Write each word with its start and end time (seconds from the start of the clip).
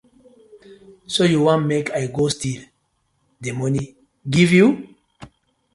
So 1.13 1.21
you 1.31 1.39
want 1.45 1.61
mek 1.69 1.85
I 1.99 2.03
go 2.15 2.23
still 2.35 2.61
di 3.43 3.49
money 3.59 3.83
giv 4.33 4.49
you? 4.59 4.67